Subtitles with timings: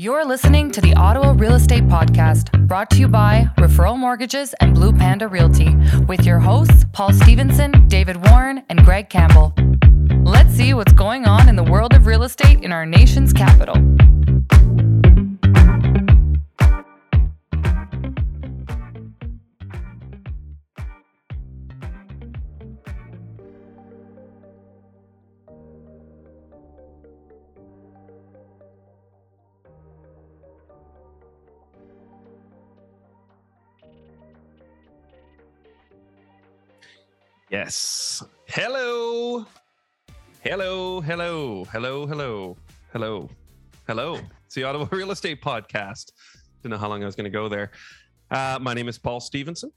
[0.00, 4.74] You're listening to the Ottawa Real Estate Podcast, brought to you by Referral Mortgages and
[4.74, 5.76] Blue Panda Realty,
[6.08, 9.52] with your hosts, Paul Stevenson, David Warren, and Greg Campbell.
[10.22, 13.74] Let's see what's going on in the world of real estate in our nation's capital.
[37.50, 38.22] Yes.
[38.46, 39.44] Hello.
[40.44, 41.00] Hello.
[41.00, 41.64] Hello.
[41.64, 42.06] Hello.
[42.06, 42.56] Hello.
[42.92, 43.28] Hello.
[43.88, 44.20] Hello.
[44.46, 46.12] It's the Ottawa Real Estate Podcast.
[46.62, 47.72] Didn't know how long I was going to go there.
[48.30, 49.72] Uh, my name is Paul Stevenson.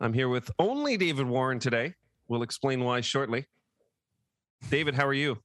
[0.00, 1.92] I'm here with only David Warren today.
[2.28, 3.44] We'll explain why shortly.
[4.70, 5.36] David, how are you?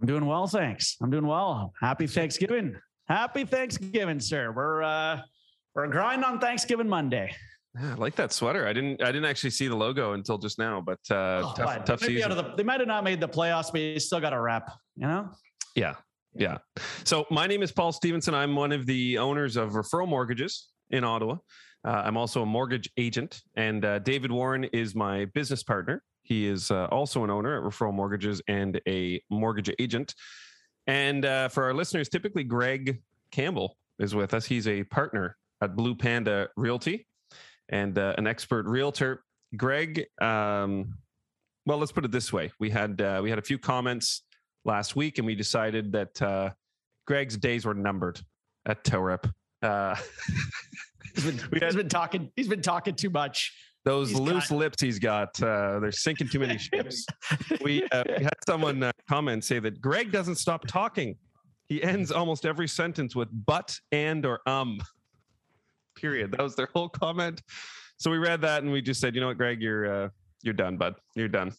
[0.00, 0.96] I'm doing well, thanks.
[1.00, 1.72] I'm doing well.
[1.80, 2.74] Happy Thanksgiving.
[3.06, 4.50] Happy Thanksgiving, sir.
[4.50, 5.20] We're uh
[5.76, 7.32] we're grinding on Thanksgiving Monday.
[7.78, 8.66] Yeah, I like that sweater.
[8.66, 9.02] I didn't.
[9.02, 10.80] I didn't actually see the logo until just now.
[10.80, 12.30] But uh, Oh, tough, tough out season.
[12.30, 14.70] of the- they might have not made the playoffs, but you still got a wrap.
[14.96, 15.30] You know.
[15.74, 15.94] Yeah,
[16.34, 16.58] yeah.
[17.04, 18.34] So my name is Paul Stevenson.
[18.34, 21.36] I'm one of the owners of Referral Mortgages in Ottawa.
[21.86, 26.02] Uh, I'm also a mortgage agent, and uh, David Warren is my business partner.
[26.22, 30.14] He is uh, also an owner at Referral Mortgages and a mortgage agent.
[30.88, 34.44] And uh, for our listeners, typically Greg Campbell is with us.
[34.46, 37.06] He's a partner at Blue Panda Realty
[37.68, 39.22] and uh, an expert realtor.
[39.56, 40.94] Greg, um,
[41.66, 44.22] well, let's put it this way: we had uh, we had a few comments
[44.64, 46.50] last week, and we decided that uh,
[47.06, 48.20] Greg's days were numbered
[48.66, 49.30] at Torep.
[49.62, 49.94] Uh,
[51.14, 52.30] He's been, We had- been talking.
[52.36, 53.52] He's been talking too much.
[53.84, 57.06] those He's loose got- lips he's got, uh, they're sinking too many ships.
[57.62, 61.16] we, uh, we had someone uh, comment say that Greg doesn't stop talking.
[61.68, 64.78] He ends almost every sentence with but, and, or um.
[65.96, 66.32] Period.
[66.32, 67.42] That was their whole comment.
[67.98, 70.08] So we read that and we just said, you know what, Greg, you're uh,
[70.42, 70.94] you're done, bud.
[71.14, 71.52] You're done.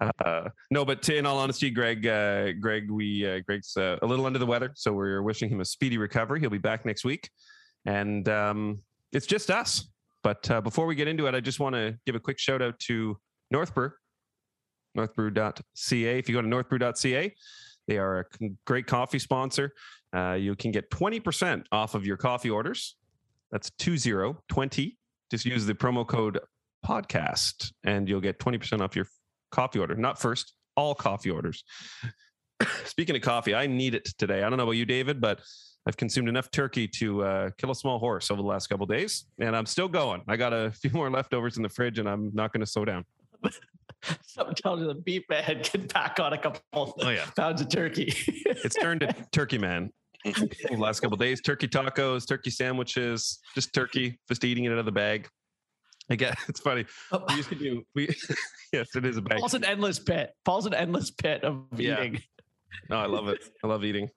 [0.00, 4.26] Uh, no, but in all honesty, Greg, uh, Greg, we uh, Greg's uh, a little
[4.26, 6.40] under the weather, so we're wishing him a speedy recovery.
[6.40, 7.30] He'll be back next week,
[7.86, 8.80] and um,
[9.12, 9.88] it's just us.
[10.22, 12.62] But uh, before we get into it, I just want to give a quick shout
[12.62, 13.16] out to
[13.50, 13.92] North Northbrew,
[14.96, 16.18] northbrew.ca.
[16.18, 17.34] If you go to northbrew.ca,
[17.88, 18.24] they are a
[18.66, 19.72] great coffee sponsor.
[20.14, 22.96] Uh, you can get 20% off of your coffee orders.
[23.52, 24.96] That's 2020.
[25.30, 26.38] Just use the promo code
[26.86, 29.06] podcast and you'll get 20% off your
[29.50, 29.94] coffee order.
[29.94, 31.64] Not first, all coffee orders.
[32.84, 34.42] Speaking of coffee, I need it today.
[34.42, 35.40] I don't know about you, David, but
[35.86, 39.24] I've consumed enough turkey to uh, kill a small horse over the last couple days,
[39.40, 40.22] and I'm still going.
[40.28, 42.84] I got a few more leftovers in the fridge, and I'm not going to slow
[42.84, 43.04] down.
[44.26, 47.24] Something tells you the beef man can pack on a couple Oh, yeah.
[47.36, 48.12] pounds of turkey.
[48.26, 49.90] It's turned to Turkey Man.
[50.76, 54.92] Last couple days, turkey tacos, turkey sandwiches, just turkey, just eating it out of the
[54.92, 55.28] bag.
[56.10, 56.84] I guess it's funny.
[57.28, 58.08] We used to do we
[58.72, 59.38] yes, it is a bag.
[59.38, 60.32] Paul's an endless pit.
[60.44, 62.00] Paul's an endless pit of Yeah.
[62.02, 62.20] eating.
[62.88, 63.38] No, I love it.
[63.64, 64.08] I love eating.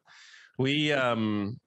[0.58, 1.58] We um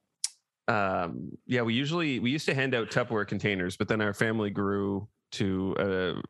[0.68, 4.50] um yeah, we usually we used to hand out Tupperware containers, but then our family
[4.50, 6.22] grew to a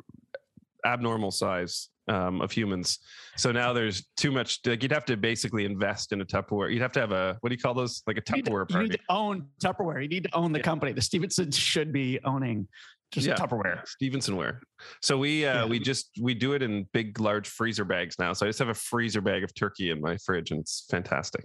[0.86, 3.00] abnormal size um, of humans.
[3.36, 6.72] So now there's too much like you'd have to basically invest in a Tupperware.
[6.72, 8.02] You'd have to have a what do you call those?
[8.06, 10.02] Like a You need, to, Tupperware you need to own Tupperware.
[10.02, 10.64] You need to own the Yeah.
[10.64, 10.92] company.
[10.92, 12.68] The Stevensons should be owning
[13.12, 13.34] just Yeah.
[13.34, 13.82] Tupperware.
[14.00, 14.60] Stevensonware.
[15.02, 15.66] So we uh Yeah.
[15.66, 18.32] we just we do it in big large freezer bags now.
[18.32, 21.44] So I just have a freezer bag of turkey in my fridge and it's fantastic.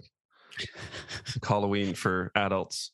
[1.46, 2.92] Halloween for adults.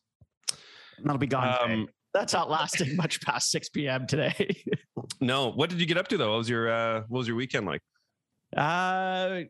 [1.02, 1.70] That'll be gone.
[1.70, 1.88] Um
[2.18, 4.06] That's not lasting much past 6 p.m.
[4.06, 4.62] today.
[5.20, 6.30] no, what did you get up to though?
[6.32, 7.80] What was your uh what was your weekend like?
[8.56, 9.40] uh,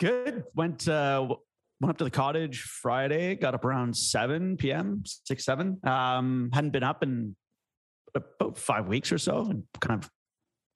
[0.00, 0.44] good.
[0.54, 1.26] Went uh,
[1.80, 3.34] went up to the cottage Friday.
[3.36, 5.02] Got up around 7 p.m.
[5.04, 5.78] six seven.
[5.84, 7.36] Um, hadn't been up in
[8.14, 10.10] about five weeks or so, and kind of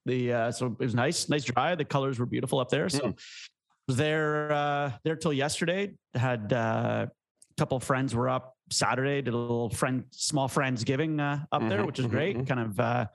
[0.06, 1.74] the uh, so it was nice, nice dry.
[1.74, 2.88] The colors were beautiful up there.
[2.88, 3.18] So Mm.
[3.88, 5.92] was there uh, there till yesterday.
[6.14, 7.06] Had uh,
[7.60, 9.20] couple of friends were up Saturday.
[9.20, 12.36] Did a little friend small friendsgiving uh, up there, Mhm, which is mhm, great.
[12.38, 12.46] mhm.
[12.48, 13.06] Kind of uh,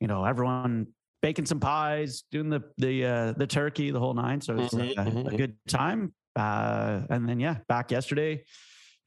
[0.00, 0.86] you know everyone
[1.20, 4.40] baking some pies, doing the the uh, the turkey, the whole nine.
[4.40, 6.14] So it was Mhm, uh, mhm, a good time.
[6.36, 8.44] Uh, and then yeah, back yesterday,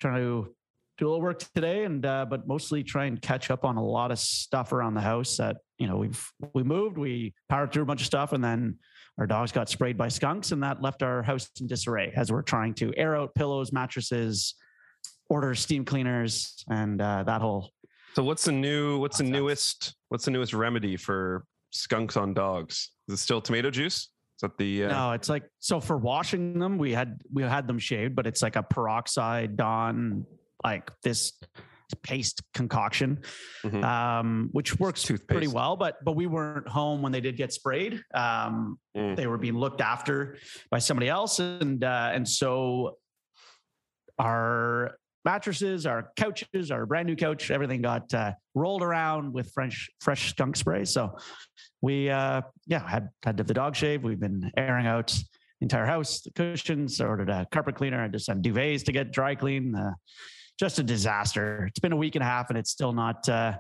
[0.02, 0.54] trying to
[0.98, 3.84] do a little work today, and uh, but mostly try and catch up on a
[3.84, 7.84] lot of stuff around the house that you know we've we moved, we powered through
[7.84, 8.80] a bunch of stuff, and then
[9.18, 12.44] our dogs got sprayed by skunks, and that left our house in disarray as we're
[12.44, 14.56] trying to air out pillows, mattresses,
[15.30, 17.72] order steam cleaners, and uh, that whole
[18.16, 22.92] So what's the new what's the newest what's the newest remedy for skunks on dogs?
[23.08, 23.96] Is it still tomato juice?
[23.96, 27.68] Is that the uh, No, it's like so for washing them, we had we had
[27.68, 30.26] them shaved, but it's like a peroxide Dawn,
[30.64, 31.34] like this
[31.96, 33.22] paste concoction,
[33.64, 33.84] Mhm.
[33.84, 35.76] um, which works pretty well.
[35.78, 38.04] But but we weren't home when they did get sprayed.
[38.14, 39.16] Um, Mm.
[39.16, 40.38] They were being looked after
[40.72, 42.98] by somebody else, and uh, and so
[44.20, 49.90] our mattresses, our couches, our brand new couch, everything got uh, rolled around with fresh
[50.02, 50.86] fresh skunk spray.
[50.86, 51.18] So
[51.82, 54.04] we uh, yeah had had to have the dog shave.
[54.04, 55.08] We've been airing out
[55.60, 58.02] the entire house, the cushions, ordered a carpet cleaner.
[58.04, 59.76] I just had duvets to get dry clean.
[59.76, 59.94] Uh,
[60.58, 61.66] just a disaster.
[61.68, 63.28] It's been a week and a half, and it's still not.
[63.30, 63.58] Uh,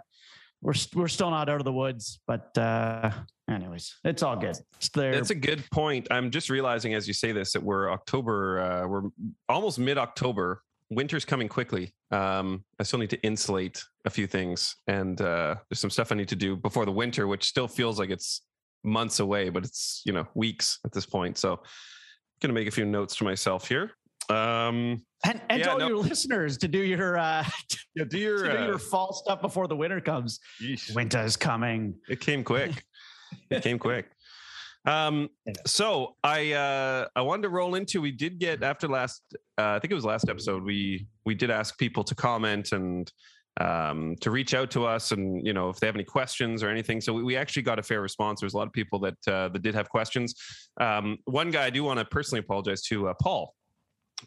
[0.62, 3.12] we're we're still not out of the woods, but uh,
[3.50, 4.58] anyways, it's all good.
[4.78, 5.14] It's there.
[5.14, 6.08] That's a good point.
[6.10, 9.04] I'm just realizing as you say this that we're October, uh, we're
[9.48, 10.62] almost mid October.
[10.90, 11.94] Winter's coming quickly.
[12.12, 16.16] Um, I still need to insulate a few things, and uh, there's some stuff I
[16.16, 18.42] need to do before the winter, which still feels like it's
[18.84, 21.38] months away, but it's you know weeks at this point.
[21.38, 21.60] So, I'm
[22.42, 23.92] gonna make a few notes to myself here.
[24.30, 25.88] Um, and and Yeah, all no.
[25.88, 27.44] your listeners to do your uh,
[27.96, 30.40] yeah, do to your, do uh, your fall stuff before the winter comes.
[30.62, 30.94] yeesh.
[30.96, 31.96] Winter's coming.
[32.10, 32.84] It came quick.
[33.50, 34.10] it came quick.
[34.86, 35.30] Um,
[35.66, 39.22] so I uh I wanted to roll into we did get after last
[39.58, 43.12] uh, I think it was last episode we we did ask people to comment and
[43.60, 46.70] um to reach out to us and you know if they have any questions or
[46.70, 49.16] anything so we, we actually got a fair response there's a lot of people that
[49.28, 50.36] uh, that did have questions
[50.80, 53.56] um one guy I do want to personally apologize to uh, Paul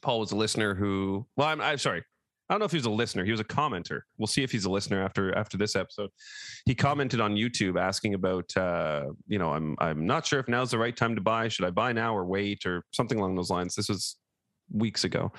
[0.02, 2.02] Paul was a listener who well I'm, I'm sorry
[2.48, 4.52] I don't know if he was a listener he was a commenter we'll see if
[4.52, 6.10] he's a listener after after this episode
[6.66, 10.70] he commented on YouTube asking about, uh, you know, I'm I'm not sure if now's
[10.70, 11.48] the right time to buy.
[11.48, 13.74] Should I buy now or wait or something along those lines?
[13.74, 14.16] This was
[14.70, 15.32] weeks ago,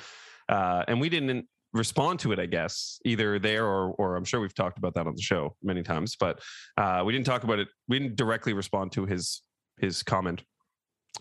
[0.49, 2.39] uh, and we didn't respond to it.
[2.39, 5.55] I guess either there or or I'm sure we've talked about that on the show
[5.61, 6.41] many times, but
[6.77, 7.67] uh, we didn't talk about it.
[7.87, 9.41] We didn't directly respond to his
[9.79, 10.43] his comment.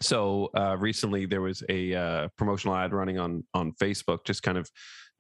[0.00, 4.56] So uh, recently there was a uh, promotional ad running on on Facebook, just kind
[4.56, 4.70] of,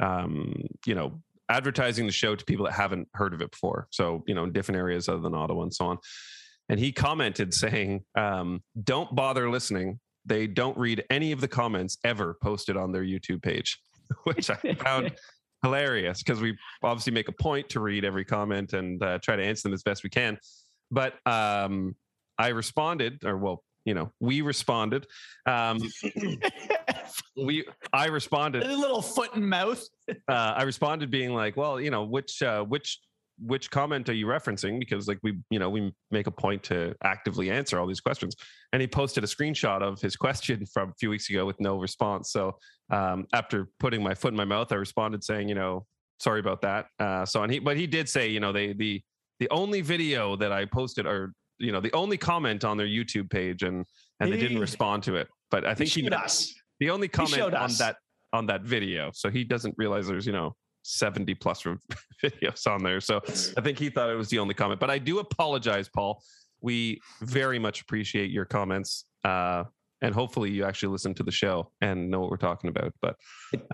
[0.00, 0.54] um,
[0.86, 1.20] you know,
[1.50, 3.88] advertising the show to people that haven't heard of it before.
[3.90, 5.98] So, you know, in different areas other than Ottawa and so on.
[6.68, 9.98] And he commented saying, um, don't bother listening.
[10.24, 13.80] They don't read any of the comments ever posted on their YouTube page,
[14.24, 15.12] which I found
[15.62, 19.42] hilarious because we obviously make a point to read every comment and uh, try to
[19.42, 20.38] answer them as best we can.
[20.92, 21.96] But um,
[22.38, 25.06] I responded, or well, you know, we responded.
[25.46, 25.80] Um,
[27.36, 29.82] we, I responded a little foot and mouth.
[30.08, 33.00] uh, I responded being like, well, you know, which uh, which
[33.42, 34.78] which comment are you referencing?
[34.78, 38.36] Because like we, you know, we make a point to actively answer all these questions.
[38.72, 41.78] And he posted a screenshot of his question from a few weeks ago with no
[41.78, 42.32] response.
[42.32, 42.56] So
[42.90, 45.86] um, after putting my foot in my mouth, I responded saying, you know,
[46.18, 46.86] sorry about that.
[46.98, 49.02] Uh, so and he, but he did say, you know, they the
[49.38, 53.30] the only video that I posted or you know the only comment on their YouTube
[53.30, 53.84] page and
[54.20, 55.28] and they didn't respond to it.
[55.50, 56.52] But I think he meant- us.
[56.80, 57.96] the only comment on that
[58.32, 61.62] on that video so he doesn't realize there's you know 70 plus
[62.22, 63.20] videos on there so
[63.58, 66.22] i think he thought it was the only comment but i do apologize paul
[66.60, 69.64] we very much appreciate your comments uh
[70.00, 73.16] and hopefully you actually listen to the show and know what we're talking about but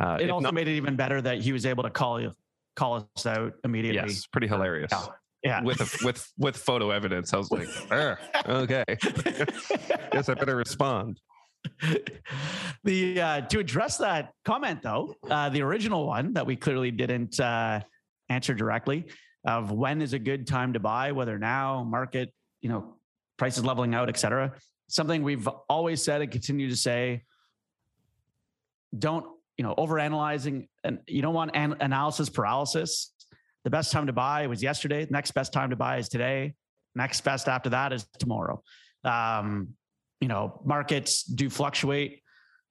[0.01, 2.33] uh It also not, made it even better that he was able to call you,
[2.77, 4.11] call us out immediately.
[4.11, 5.07] yes pretty hilarious Yeah.
[5.47, 5.63] Yeah.
[5.63, 8.17] with a, with with photo evidence i was like "Ah,
[8.49, 8.85] okay
[10.13, 11.21] guess i better respond
[12.85, 17.39] the uh, to address that comment though, uh, the original one that we clearly didn't
[17.41, 17.81] uh,
[18.29, 19.07] answer directly
[19.45, 22.97] of when is a good time to buy, whether now market, you know,
[23.37, 24.53] prices leveling out, et cetera.
[24.89, 27.23] Something we've always said and continue to say.
[28.97, 29.27] Don't
[29.59, 33.13] you know overanalyzing, and you don't want an- analysis paralysis.
[33.67, 35.09] The best time to buy was yesterday.
[35.11, 36.55] Next best time to buy is today.
[36.95, 38.63] Next best after that is tomorrow.
[39.03, 39.71] Um,
[40.21, 42.23] you know, markets do fluctuate.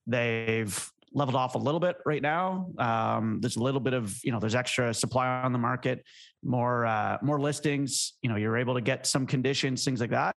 [0.08, 2.70] They've leveled off a little bit right now.
[2.78, 6.02] Um, there's a little bit of, you know, there's extra supply on the market,
[6.42, 8.14] more, uh, more listings.
[8.22, 10.34] You know, you're able to get some conditions, things like that.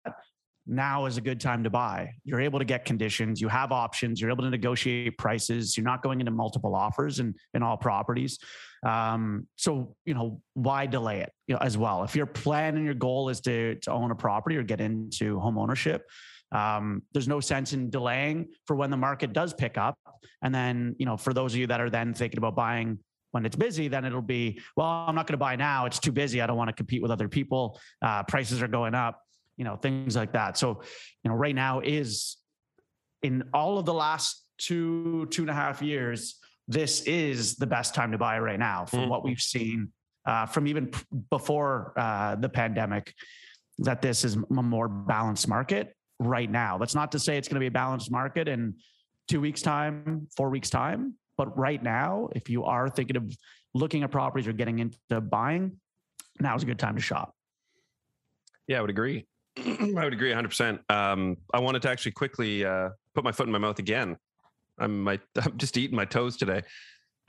[0.67, 2.13] Now is a good time to buy.
[2.25, 3.41] You're able to get conditions.
[3.41, 4.21] You have options.
[4.21, 5.77] You're able to negotiate prices.
[5.77, 8.39] You're not going into multiple offers in in all properties.
[8.85, 12.05] Um, so you know why delay it you know, as well.
[12.05, 15.39] If your plan and your goal is to to own a property or get into
[15.41, 16.05] home ownership,
[16.53, 19.99] um, there's no sense in delaying for when the market does pick up.
[20.43, 22.99] And then, you know, for those of you that are then thinking about buying
[23.33, 25.87] when it's busy, then it'll be, well, I'm not going to buy now.
[25.87, 26.41] It's too busy.
[26.41, 27.79] I don't want to compete with other people.
[28.01, 29.21] Uh, prices are going up,
[29.57, 30.57] you know, things like that.
[30.59, 30.83] So,
[31.23, 32.37] you know, right now is
[33.23, 37.95] in all of the last two, two and a half years, this is the best
[37.95, 39.09] time to buy right now from Mhm.
[39.09, 39.93] what we've seen
[40.27, 43.15] uh, from even p- before uh, the pandemic,
[43.79, 46.79] that this is a more balanced market right now.
[46.79, 48.75] That's not to say it's going to be a balanced market in
[49.29, 51.15] two weeks' time, four weeks' time.
[51.37, 53.33] But right now, if you are thinking of
[53.73, 55.79] looking at properties or getting into buying,
[56.41, 57.33] now is a good time to shop.
[58.67, 59.27] Yeah, I would agree.
[59.97, 60.79] I would agree 100%.
[60.91, 64.17] Um, I wanted to actually quickly uh, put my foot in my mouth again.
[64.79, 66.63] I'm, my, I'm just eating my toes today.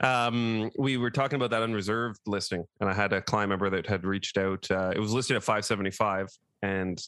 [0.00, 3.86] Um, we were talking about that unreserved listing, and I had a client member that
[3.86, 4.70] had reached out.
[4.70, 6.28] Uh, it was listed at 575,
[6.62, 7.00] and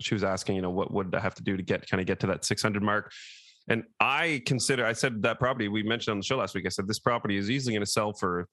[0.00, 2.06] she was asking, you know, what would I have to do to get kind of
[2.06, 3.12] get to that 600 mark?
[3.68, 6.66] And I consider, I said that property we mentioned on the show last week.
[6.66, 8.48] I said this property is easily going to sell for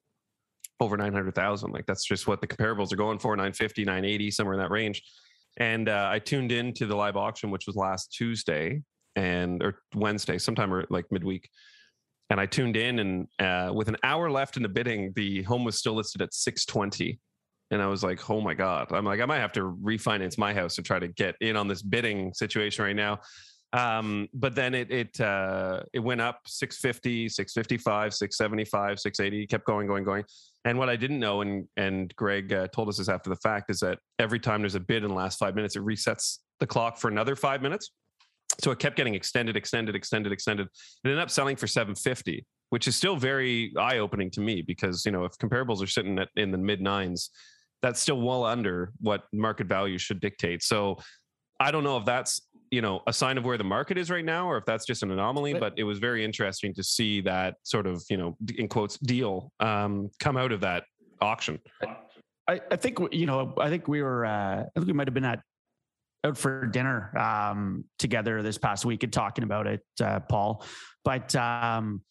[0.80, 1.72] over 900,000.
[1.72, 5.02] Like that's just what the comparables are going for 950, 980, somewhere in that range.
[5.58, 8.82] And uh, I tuned in to the live auction, which was last Tuesday
[9.16, 11.48] and or Wednesday, sometime or like midweek.
[12.30, 15.64] And I tuned in, and uh, with an hour left in the bidding, the home
[15.64, 17.20] was still listed at 620
[17.72, 18.92] and I was like, oh my God.
[18.92, 21.68] I'm like, I might have to refinance my house to try to get in on
[21.68, 23.20] this bidding situation right now.
[23.72, 29.86] Um, but then it it uh, it went up 650, 655, 675, 680, kept going,
[29.86, 30.24] going, going.
[30.64, 33.70] And what I didn't know, and and Greg uh, told us this after the fact,
[33.70, 36.66] is that every time there's a bid in the last five minutes, it resets the
[36.66, 37.92] clock for another five minutes.
[38.60, 40.66] So it kept getting extended, extended, extended, extended.
[40.66, 45.06] It ended up selling for 750, which is still very eye opening to me because
[45.06, 47.30] you know if comparables are sitting at in the mid nines,
[47.80, 50.62] that's still well under what market value should dictate.
[50.62, 50.98] So
[51.58, 52.40] I don't know if that's
[52.72, 55.02] you know a sign of where the market is right now or if that's just
[55.02, 58.66] an anomaly but it was very interesting to see that sort of you know in
[58.66, 60.84] quotes deal um, come out of that
[61.20, 61.60] auction.
[62.48, 65.14] I, I think you know i think we were uh, i think we might have
[65.14, 65.40] been at
[66.24, 70.64] out for dinner um, together this past week and talking about it uh, paul.
[71.04, 72.02] But um,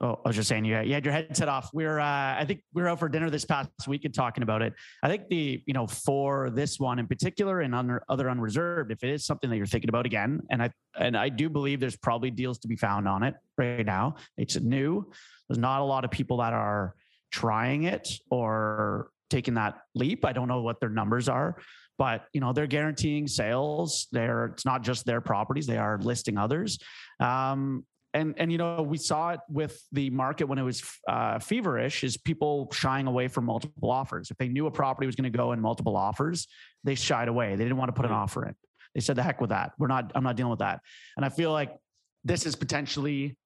[0.00, 1.70] Oh, I was just saying you, you had your headset off.
[1.74, 4.44] We are uh, I think we were out for dinner this past week and talking
[4.44, 4.72] about it.
[5.02, 9.02] I think the, you know, for this one in particular and under other unreserved, if
[9.02, 11.96] it is something that you're thinking about again, and I and I do believe there's
[11.96, 14.14] probably deals to be found on it right now.
[14.36, 15.10] It's new.
[15.48, 16.94] There's not a lot of people that are
[17.32, 20.24] trying it or taking that leap.
[20.24, 21.56] I don't know what their numbers are,
[21.98, 24.06] but you know they're guaranteeing sales.
[24.12, 26.78] They're it's not just their properties; they are listing others.
[27.18, 27.84] Um,
[28.18, 32.02] and and you know we saw it with the market when it was uh, feverish
[32.04, 34.30] is people shying away from multiple offers.
[34.30, 36.46] If they knew a property was going to go in multiple offers
[36.84, 37.56] they shied away.
[37.56, 38.20] They didn't want to put an mm-hmm.
[38.20, 38.54] offer in.
[38.94, 39.72] They said the heck with that.
[39.78, 40.80] We're not i'm not dealing with that.
[41.16, 41.74] And i feel like
[42.24, 43.36] this is potentially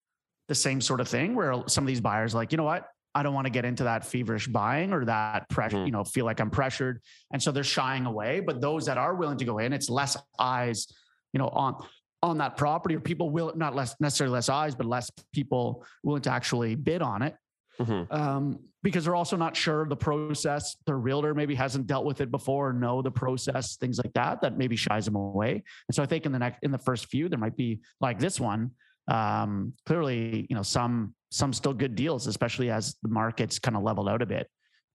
[0.49, 2.89] the same sort of thing where some of these buyers like you know what?
[3.15, 5.87] I don't want to get into that feverish buying or that pressure mm-hmm.
[5.87, 7.01] you know feel like i'm pressured.
[7.31, 10.17] And so they're shying away but those that are willing to go in it's less
[10.39, 10.87] eyes
[11.33, 11.85] you know on
[12.23, 16.23] on that property or people will not less necessarily less eyes but less people willing
[16.23, 17.35] to actually bid on it
[17.81, 18.13] mm-hmm.
[18.13, 22.31] um, because they're also not sure the process their realtor maybe hasn't dealt with it
[22.31, 26.03] before or know the process things like that that maybe shies them away and so
[26.03, 28.71] i think in the next in the first few there might be like this one
[29.09, 33.83] um, clearly you know some some still good deals especially as the market's kind of
[33.83, 34.49] leveled out a bit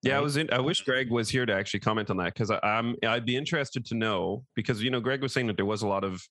[0.04, 0.48] yeah, I was in.
[0.54, 2.96] I wish Greg was here to actually comment on that because I'm.
[3.04, 5.88] I'd be interested to know because you know Greg was saying that there was a
[5.88, 6.22] lot of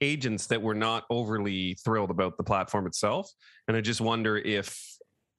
[0.00, 3.30] agents that were not overly thrilled about the platform itself.
[3.68, 4.78] And I just wonder if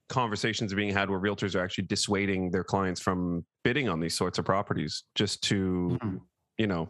[0.09, 4.15] conversations are being had where realtors are actually dissuading their clients from bidding on these
[4.15, 6.17] sorts of properties just to, mm-hmm.
[6.57, 6.89] you know,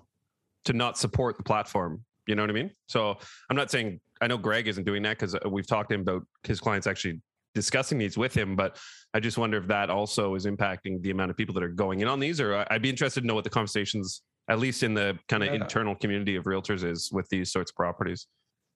[0.65, 2.03] to not support the platform.
[2.27, 2.71] You know what I mean?
[2.88, 3.17] So
[3.50, 6.01] I'm not saying I know Greg isn't doing that because uh, we've talked to him
[6.01, 7.21] about his clients actually
[7.55, 8.77] discussing these with him, but
[9.13, 12.01] I just wonder if that also is impacting the amount of people that are going
[12.01, 12.39] in on these.
[12.39, 15.50] Or I'd be interested to know what the conversations at least in the kind of
[15.50, 15.56] yeah.
[15.56, 18.27] internal community of realtors is with these sorts of properties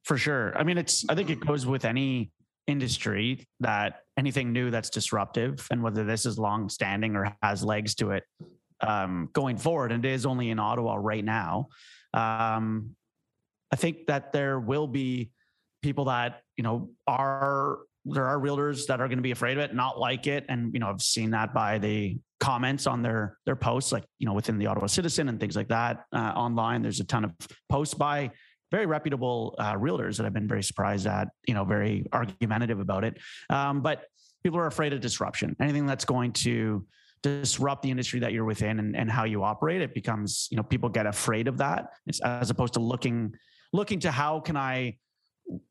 [0.04, 2.32] for sure i mean it's i think it goes with any
[2.68, 7.96] industry that anything new that's disruptive and whether this is long standing or has legs
[7.96, 8.24] to it
[8.82, 11.68] um, going forward and it is only in ottawa right now
[12.14, 12.96] um,
[13.72, 15.32] i think that there will be
[15.82, 19.64] people that you know are there are realtors that are going to be afraid of
[19.64, 23.38] it, not like it, and you know I've seen that by the comments on their
[23.46, 26.82] their posts, like you know within the Ottawa Citizen and things like that uh, online.
[26.82, 27.32] There's a ton of
[27.70, 28.32] posts by
[28.72, 31.30] very reputable uh, realtors that I've been very surprised at.
[31.48, 33.18] You know, very argumentative about it.
[33.50, 34.06] Um, but
[34.44, 35.56] people are afraid of disruption.
[35.62, 36.86] Anything that's going to
[37.22, 40.64] disrupt the industry that you're within and, and how you operate, it becomes you know
[40.64, 41.92] people get afraid of that.
[42.24, 43.36] As opposed to looking
[43.72, 44.98] looking to how can I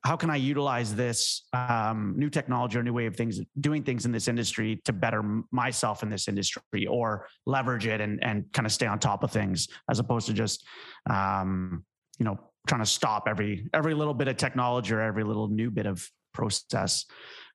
[0.04, 4.06] how can I utilize this um, new technology or new way of things doing things
[4.06, 8.66] in this industry to better myself in this industry or leverage it and and kind
[8.66, 10.66] of stay on top of things as opposed to just
[11.08, 11.84] um,
[12.18, 15.70] you know trying to stop every every little bit of technology or every little new
[15.70, 17.06] bit of process.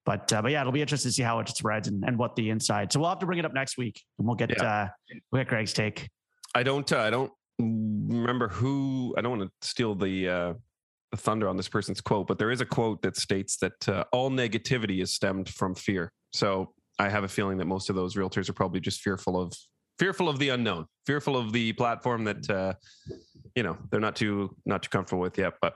[0.05, 2.35] But uh, but yeah, it'll be interesting to see how it spreads and, and what
[2.35, 2.93] the inside.
[2.93, 4.63] So we'll have to bring it up next week and we'll get yeah.
[4.63, 4.87] uh,
[5.31, 6.09] we'll get Greg's take.
[6.53, 9.15] I don't uh, I don't remember who.
[9.17, 10.59] I don't want to steal the uh, the
[11.17, 14.29] thunder on this person's quote, but there is a quote that states that uh, all
[14.29, 16.11] negativity is stemmed from fear.
[16.33, 19.53] So I have a feeling that most of those realtors are probably just fearful of
[19.99, 22.73] fearful of the unknown, fearful of the platform that uh,
[23.55, 25.53] you know they're not too not too comfortable with yet.
[25.61, 25.75] But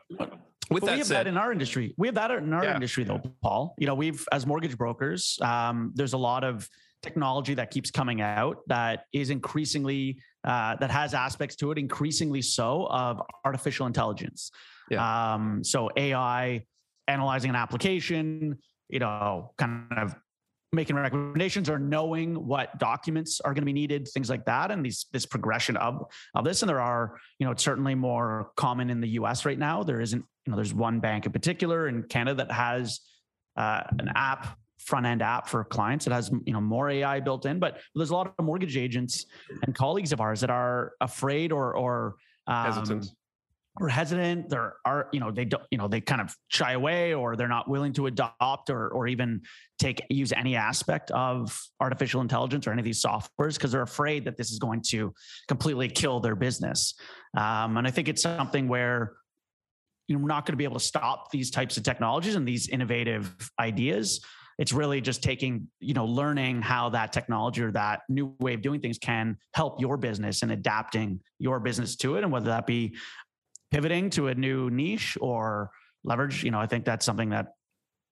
[0.72, 1.94] with But that we have said, that in our industry.
[1.98, 2.76] We have that in our Yeah.
[2.76, 3.76] industry, though, Paul.
[3.80, 6.70] You know, we've as mortgage brokers, um, there's a lot of
[7.02, 12.42] technology that keeps coming out that is increasingly uh, that has aspects to it, increasingly
[12.42, 14.52] so of artificial intelligence.
[14.98, 16.64] Um, so AI
[17.08, 20.16] analyzing an application, you know, kind of
[20.72, 24.86] making recommendations or knowing what documents are going to be needed, things like that, and
[24.86, 26.06] these this progression of
[26.36, 26.62] of this.
[26.62, 29.46] And there are, you know, it's certainly more common in the U.S.
[29.46, 29.84] right now.
[29.84, 33.00] There isn't, you know, there's one bank in particular in Canada that has
[33.58, 34.58] uh, an app
[34.90, 36.06] front end app for clients.
[36.06, 39.26] That has you know more ai built in but there's a lot of mortgage agents
[39.64, 42.16] and colleagues of ours that are afraid or or
[42.48, 43.06] um, Hesitant.
[43.80, 44.50] or hesitant.
[44.50, 47.48] There are you know they don't you know they kind of shy away or they're
[47.48, 49.42] not willing to adopt or or even
[49.78, 54.26] take use any aspect of artificial intelligence or any of these softwares because they're afraid
[54.26, 55.14] that this is going to
[55.48, 56.96] completely kill their business.
[57.38, 59.14] Um, and i think it's something where
[60.08, 63.32] you're not going to be able to stop these types of technologies and these innovative
[63.60, 64.26] ideas
[64.60, 68.62] it's really just taking you know learning how that technology or that new way of
[68.62, 72.24] doing things can help your business and adapting your business to it.
[72.24, 72.96] And whether that be
[73.72, 75.72] pivoting to a new niche or
[76.04, 77.54] leverage you know i think that's something that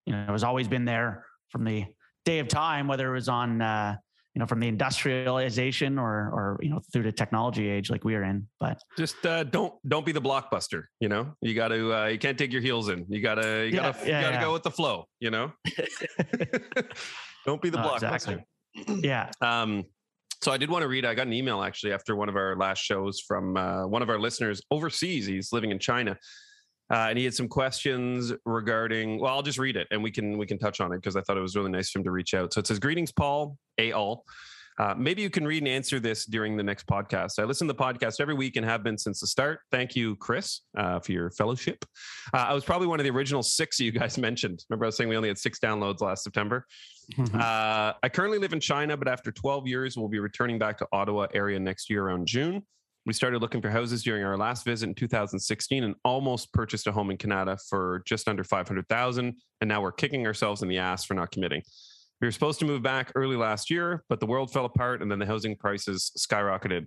[0.06, 1.86] you know has always been there from the
[2.26, 3.96] day of time whether it was on uh,
[4.38, 8.14] you know from the industrialization or or you know through the technology age like we
[8.14, 10.84] are in but just uh, don't don't be the blockbuster.
[11.00, 13.04] You know, you got to uh, you can't dig your heels in.
[13.10, 14.42] You gotta you Yeah, gotta you gotta yeah.
[14.42, 15.06] go with the flow.
[15.20, 15.52] You know,
[17.48, 18.44] don't be the No, blockbuster.
[18.78, 19.00] exactly.
[19.02, 19.86] yeah Um,
[20.44, 21.04] so I did want to read.
[21.04, 24.10] I got an email actually after one of our last shows from uh, one of
[24.10, 25.26] our listeners overseas.
[25.26, 26.16] He's living in China,
[26.92, 29.20] uh, and he had some questions regarding.
[29.20, 31.22] Well, I'll just read it, and we can we can touch on it because I
[31.22, 32.54] thought it was really nice for him to reach out.
[32.54, 33.92] So it says, "Greetings, Paul A.
[33.92, 34.26] All.
[34.80, 37.40] Uh, maybe you can read and answer this during the next podcast.
[37.40, 39.62] I listen to the podcast every week and have been since the start.
[39.72, 41.84] Thank you, Chris, uh, for your fellowship.
[42.32, 44.64] Uh, I was probably one of the original six you guys mentioned.
[44.70, 46.66] Remember, I was saying we only had six downloads last September.
[47.34, 50.88] Uh, I currently live in China, but after 12 years, we'll be returning back to
[50.92, 52.64] Ottawa area next year around June.
[53.08, 56.92] We started looking for houses during our last visit in 2016 and almost purchased a
[56.92, 59.34] home in Canada for just under 500,000.
[59.62, 61.62] And now we're kicking ourselves in the ass for not committing.
[62.20, 65.10] We were supposed to move back early last year, but the world fell apart and
[65.10, 66.86] then the housing prices skyrocketed.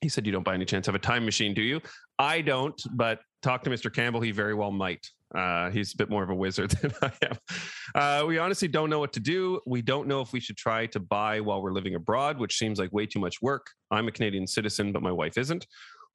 [0.00, 1.80] He said, You don't by any chance have a time machine, do you?
[2.20, 3.92] I don't, but talk to Mr.
[3.92, 4.20] Campbell.
[4.20, 5.04] He very well might.
[5.34, 7.36] Uh, he's a bit more of a wizard than I am.
[7.94, 9.60] Uh, we honestly don't know what to do.
[9.66, 12.78] We don't know if we should try to buy while we're living abroad, which seems
[12.78, 13.66] like way too much work.
[13.90, 15.66] I'm a Canadian citizen, but my wife isn't.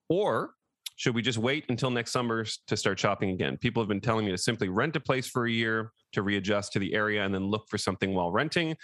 [0.09, 0.51] Or
[0.95, 3.57] should we just wait until next summer to start shopping again?
[3.57, 6.73] People have been telling me to simply rent a place for a year to readjust
[6.73, 8.75] to the area and then look for something while renting.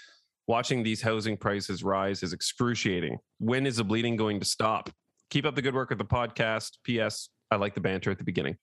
[0.48, 3.18] Watching these housing prices rise is excruciating.
[3.40, 4.90] When is the bleeding going to stop?
[5.30, 6.74] Keep up the good work of the podcast.
[6.84, 7.30] P.S.
[7.50, 8.58] I like the banter at the beginning.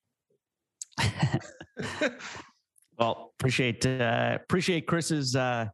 [2.98, 5.68] Well, appreciate uh, appreciate Chris's uh,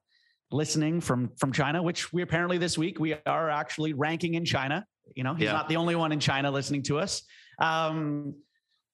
[0.52, 4.86] listening from from China, which we apparently this week we are actually ranking in China.
[5.16, 5.52] You know, he's Yeah.
[5.52, 7.22] not the only one in China listening to us.
[7.58, 8.36] Um,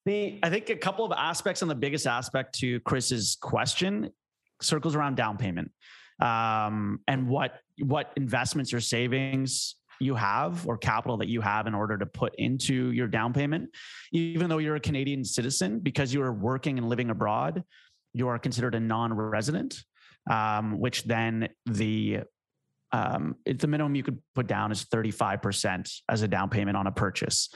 [0.05, 4.09] the I think a couple of aspects and the biggest aspect to Chris's question
[4.63, 5.71] circles around down payment
[6.19, 11.73] um, and what what investments or savings you have or capital that you have in
[11.73, 13.69] order to put into your down payment
[14.11, 17.63] even though you're a canadian citizen because you are working and living abroad
[18.13, 19.83] you are considered a non-resident
[20.29, 22.19] um, which then the
[22.93, 26.91] um, the minimum you could put down is 35% as a down payment on a
[26.91, 27.49] purchase.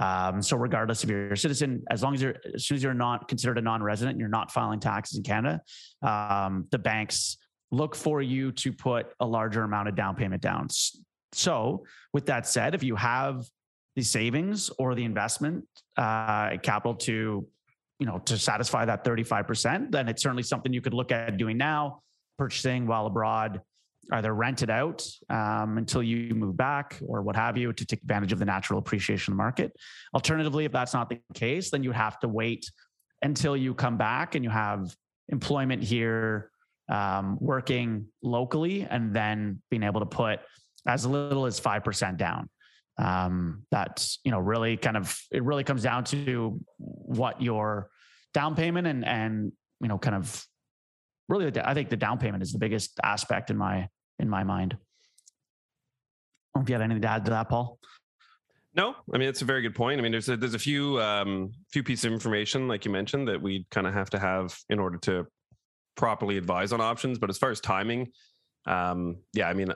[0.00, 2.94] Um, so regardless if you're a citizen as long as you're as soon as you're
[2.94, 5.60] not considered a non-resident and you're not filing taxes in canada
[6.02, 7.36] um, the banks
[7.72, 10.68] look for you to put a larger amount of down payment down
[11.32, 13.44] so with that said if you have
[13.96, 15.64] the savings or the investment
[15.96, 17.46] uh, capital to
[17.98, 21.56] you know to satisfy that 35% then it's certainly something you could look at doing
[21.56, 22.00] now
[22.38, 23.60] purchasing while abroad
[24.12, 28.00] either rent it out um, until you move back or what have you to take
[28.00, 29.72] advantage of the natural appreciation market.
[30.14, 32.70] Alternatively if that's not the case then you have to wait
[33.22, 34.94] until you come back and you have
[35.28, 36.50] employment here
[36.88, 40.40] um, working locally and then being able to put
[40.88, 42.48] as little as 5% down
[42.98, 47.90] um, that's you know really kind of it really comes down to what your
[48.34, 50.44] down payment and and you know kind of
[51.28, 54.74] really i think the down payment is the biggest aspect in my in my mind
[54.74, 57.78] I don't know if you have anything to add to that paul
[58.74, 59.98] No, I mean it's a very good point.
[59.98, 63.28] I mean, there's a, there's a few um, few pieces of information, like you mentioned,
[63.28, 65.26] that we kind of have to have in order to
[65.96, 67.18] properly advise on options.
[67.18, 68.12] But as far as timing,
[68.66, 69.72] um, yeah, I mean,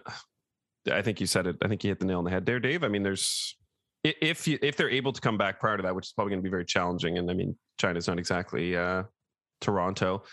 [0.91, 1.57] I think you said it.
[1.63, 2.85] I think you hit the nail on the head there, Dave.
[2.85, 3.57] I mean, there's
[4.05, 6.41] if you, if they're able to come back prior to that, which is probably going
[6.41, 9.05] to be very challenging, and I mean, China's not exactly uh,
[9.61, 10.25] Toronto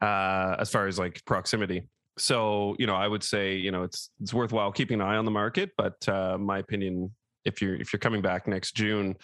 [0.00, 1.88] uh, as far as like proximity.
[2.18, 5.24] So you know, I would say you know it's it's worthwhile keeping an eye on
[5.24, 5.70] the market.
[5.76, 7.10] But uh, my opinion
[7.44, 9.16] if you're if you're coming back next June,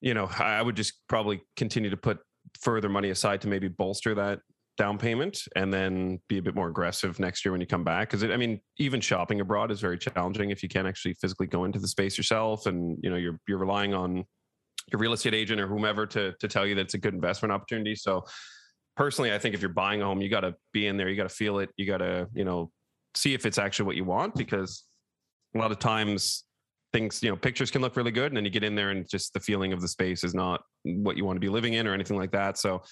[0.00, 2.18] you know, I would just probably continue to put
[2.60, 4.40] further money aside to maybe bolster that
[4.80, 8.08] down payment and then be a bit more aggressive next year when you come back?
[8.08, 11.64] Because i mean even shopping abroad is very challenging if you can't actually physically go
[11.64, 14.24] into the space yourself and you know you're you're relying on
[14.90, 17.52] your real estate agent or whomever to to tell you that it's a good investment
[17.52, 17.94] opportunity.
[17.94, 18.24] So
[18.96, 21.16] personally i think if you're buying a home you got to be in there you
[21.16, 22.70] got to feel it you got to you know
[23.14, 24.84] see if it's actually what you want because
[25.54, 26.44] a lot of times
[26.92, 29.08] things you know pictures can look really good and then you get in there and
[29.08, 31.86] just the feeling of the space is not what you want to be living in
[31.86, 32.58] or anything like that.
[32.58, 32.82] So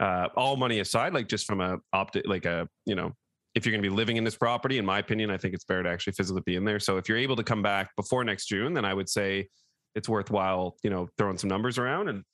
[0.00, 3.12] uh, all money aside like just from a optic like a you know
[3.54, 5.64] if you're going to be living in this property in my opinion i think it's
[5.64, 6.78] better to actually physically be in there.
[6.78, 9.48] So if you're able to come back before next june then i would say
[9.94, 12.24] it's worthwhile you know throwing some numbers around and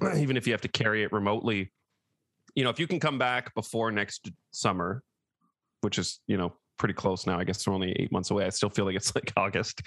[0.16, 1.70] even if you have to carry it remotely
[2.54, 5.02] you know if you can come back before next summer
[5.82, 8.48] which is you know pretty close now i guess we're only eight months away i
[8.48, 9.82] still feel like it's like august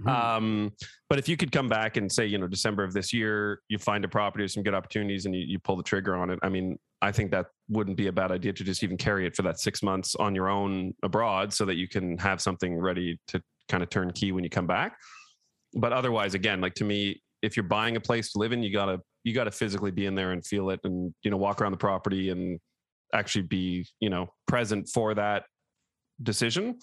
[0.00, 0.08] Mm-hmm.
[0.08, 0.72] Um,
[1.08, 3.78] but if you could come back and say, you know, December of this year, you
[3.78, 6.38] find a property with some good opportunities and you, you pull the trigger on it.
[6.42, 9.36] I mean, I think that wouldn't be a bad idea to just even carry it
[9.36, 13.18] for that six months on your own abroad so that you can have something ready
[13.28, 14.96] to kind of turn key when you come back.
[15.74, 18.72] But otherwise, again, like to me, if you're buying a place to live in, you
[18.72, 21.72] gotta you gotta physically be in there and feel it and you know walk around
[21.72, 22.58] the property and
[23.12, 25.44] actually be you know present for that
[26.22, 26.78] decision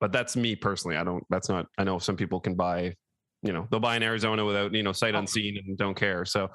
[0.00, 0.96] but that's me personally.
[0.96, 1.24] I don't.
[1.30, 1.66] That's not.
[1.78, 2.94] I know some people can buy.
[3.42, 5.18] You know, they'll buy in Arizona without you know sight oh.
[5.18, 6.24] unseen and don't care.
[6.24, 6.48] So.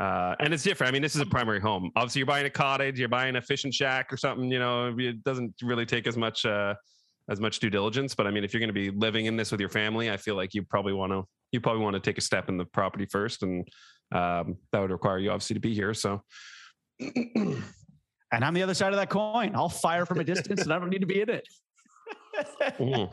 [0.00, 0.88] Uh, and it's different.
[0.88, 1.88] I mean, this is a primary home.
[1.94, 4.50] Obviously, you're buying a cottage, you're buying a fishing shack or something.
[4.50, 6.74] You know, it doesn't really take as much uh,
[7.30, 8.12] as much due diligence.
[8.12, 10.16] But I mean, if you're going to be living in this with your family, I
[10.16, 12.64] feel like you probably want to you probably want to take a step in the
[12.64, 13.68] property first, and
[14.12, 15.94] um, that would require you obviously to be here.
[15.94, 16.22] So.
[17.00, 17.62] and
[18.32, 19.54] I'm the other side of that coin.
[19.54, 21.46] I'll fire from a distance, and I don't need to be in it
[22.78, 23.12] mm.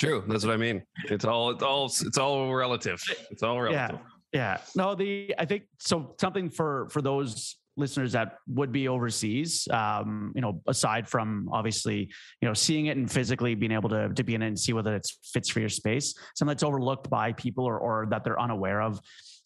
[0.00, 0.24] True.
[0.28, 0.82] That's what I mean.
[1.04, 3.02] It's all it's all it's all relative.
[3.30, 3.98] It's all relative.
[4.32, 4.56] Yeah.
[4.56, 4.58] Yeah.
[4.74, 10.32] No, the I think so something for for those listeners that would be overseas um,
[10.34, 12.08] you know aside from obviously
[12.40, 14.72] you know seeing it and physically being able to to be in it and see
[14.72, 18.40] whether it fits for your space something that's overlooked by people or or that they're
[18.40, 19.00] unaware of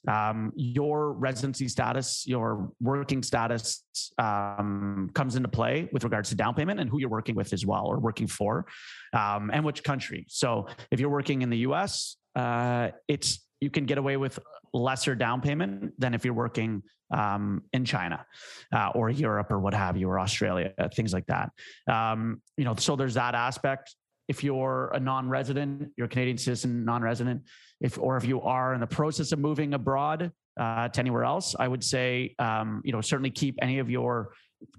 [0.08, 3.84] um, your residency status, your working status
[4.18, 7.66] um, comes into play with regards to down payment and who you're working with as
[7.66, 8.66] well or working for
[9.12, 10.24] um, and which country.
[10.28, 14.38] So if you're working in the US, uh, it's you can get away with
[14.72, 18.24] lesser down payment than if you're working um, in China
[18.72, 21.50] uh, or Europe or what have you, or Australia, things like that.
[21.90, 23.94] Um, you know, so there's that aspect
[24.28, 27.42] if you're a non-resident, you're a Canadian citizen, non-resident,
[27.80, 31.54] if or if you are in the process of moving abroad uh, to anywhere else,
[31.58, 34.32] I would say um, you know certainly keep any of your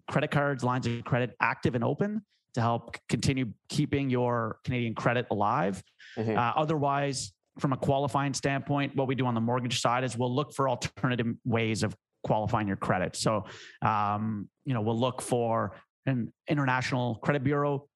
[0.09, 2.21] credit cards, lines of credit active and open
[2.53, 5.81] to help continue keeping your Canadian credit alive.
[6.17, 6.37] Mm-hmm.
[6.37, 10.33] Uh, otherwise, from a qualifying standpoint, what we do on the mortgage side is we'll
[10.33, 13.15] look for alternative ways of qualifying your credit.
[13.15, 13.45] So,
[13.81, 17.87] um, you know, we'll look for an international credit bureau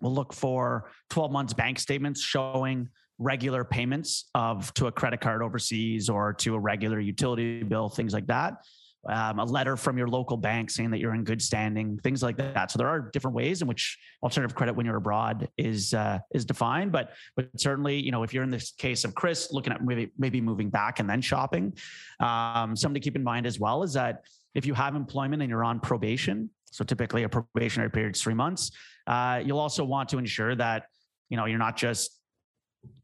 [0.00, 5.42] We'll look for 12 months bank statements showing regular payments of to a credit card
[5.42, 8.64] overseas or to a regular utility bill, things like that.
[9.06, 12.38] Um, a letter from your local bank saying that you're in good standing, things like
[12.38, 12.70] that.
[12.70, 16.46] So there are different ways in which alternative credit when you're abroad is uh, is
[16.46, 16.90] defined.
[16.90, 20.10] But but certainly, you know, if you're in this case of Chris looking at maybe
[20.16, 21.74] maybe moving back and then shopping,
[22.20, 25.50] um, something to keep in mind as well is that if you have employment and
[25.50, 28.70] you're on probation, so typically a probationary period is three months,
[29.06, 30.86] uh, you'll also want to ensure that
[31.28, 32.20] you know you're not just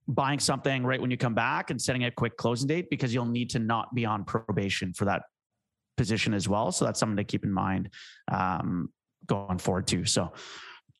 [0.09, 3.25] buying something right when you come back and setting a quick closing date because you'll
[3.25, 5.23] need to not be on probation for that
[5.97, 6.73] position as well.
[6.73, 7.91] So that's something to keep in mind
[8.31, 8.89] um,
[9.27, 10.05] going forward too.
[10.05, 10.33] So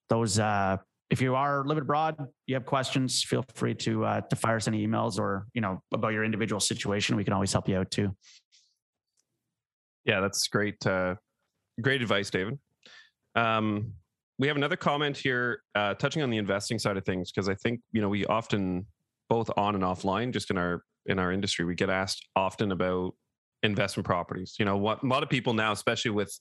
[0.09, 0.77] those, uh,
[1.11, 4.69] if you are living abroad, you have questions, feel free to uh, to fire us
[4.69, 7.17] any emails or you know about your individual situation.
[7.17, 8.15] We can always help you out too.
[10.05, 10.87] Yeah, that's great.
[10.87, 11.17] Uh,
[11.81, 12.59] great advice, David.
[13.35, 13.95] Um,
[14.41, 17.55] we have another comment here uh, touching on the investing side of things because I
[17.55, 18.87] think you know we often
[19.29, 23.15] both on and offline just in our in our industry we get asked often about
[23.63, 24.57] investment properties.
[24.59, 26.37] You know what a lot of people now, especially with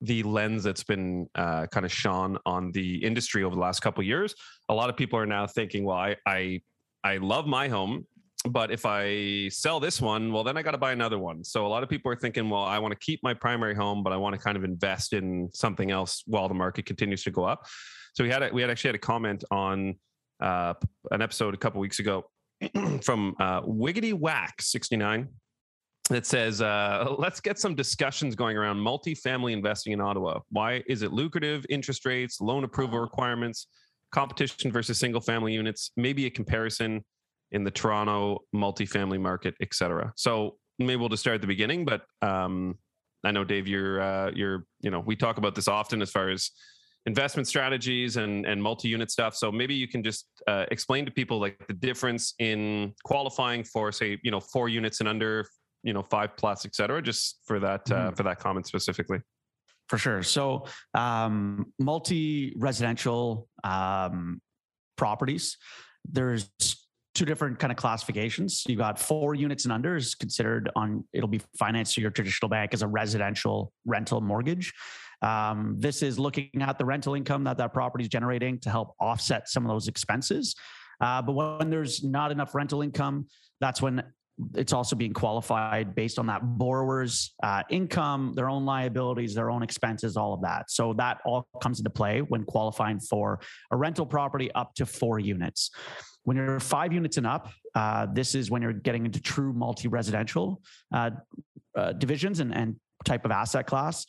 [0.00, 4.02] the lens that's been uh, kind of shone on the industry over the last couple
[4.02, 4.34] years,
[4.70, 6.62] a lot of people are now thinking, well, I I
[7.04, 8.06] I love my home.
[8.48, 11.42] But if I sell this one, well, then I got to buy another one.
[11.44, 14.02] So a lot of people are thinking, well, I want to keep my primary home,
[14.02, 17.30] but I want to kind of invest in something else while the market continues to
[17.30, 17.66] go up.
[18.14, 19.94] So we had a, we had actually had a comment on
[20.40, 20.74] uh,
[21.10, 22.24] an episode a couple weeks ago
[23.02, 25.28] from uh, Wiggity Whack 69
[26.10, 30.40] that says, uh, let's get some discussions going around multifamily investing in Ottawa.
[30.50, 31.64] Why is it lucrative?
[31.70, 33.68] Interest rates, loan approval requirements,
[34.12, 37.02] competition versus single family units, maybe a comparison
[37.52, 40.12] in the Toronto multifamily market, et cetera.
[40.16, 42.76] So maybe we'll just start at the beginning, but um,
[43.24, 46.30] I know Dave, you're uh, you're you know we talk about this often as far
[46.30, 46.50] as
[47.06, 49.34] investment strategies and and multi-unit stuff.
[49.36, 53.92] So maybe you can just uh, explain to people like the difference in qualifying for
[53.92, 55.46] say you know four units and under,
[55.82, 58.14] you know five plus, et cetera, just for that uh, mm-hmm.
[58.14, 59.20] for that comment specifically.
[59.88, 60.22] For sure.
[60.22, 64.40] So um, multi-residential um,
[64.96, 65.58] properties,
[66.10, 66.50] there's
[67.14, 68.64] two different kind of classifications.
[68.66, 72.48] You got four units and under is considered on it'll be financed through your traditional
[72.48, 74.72] bank as a residential rental mortgage.
[75.22, 78.94] Um, this is looking at the rental income that that property is generating to help
[79.00, 80.54] offset some of those expenses.
[81.00, 83.26] Uh, but when there's not enough rental income,
[83.60, 84.02] that's when
[84.56, 89.62] it's also being qualified based on that borrower's uh, income, their own liabilities, their own
[89.62, 90.70] expenses, all of that.
[90.70, 93.38] So that all comes into play when qualifying for
[93.70, 95.70] a rental property up to four units.
[96.24, 100.60] When you're five units and up, uh, this is when you're getting into true multi-residential
[100.92, 101.10] uh,
[101.76, 104.06] uh, divisions and, and type of asset class.